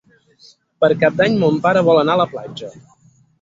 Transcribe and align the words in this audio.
Per 0.83 0.89
Cap 1.03 1.19
d'Any 1.19 1.35
mon 1.43 1.59
pare 1.67 1.85
vol 1.91 2.01
anar 2.05 2.17
a 2.17 2.21
la 2.23 2.27
platja. 2.33 2.73